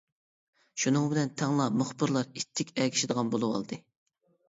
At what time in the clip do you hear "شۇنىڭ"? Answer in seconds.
0.83-1.05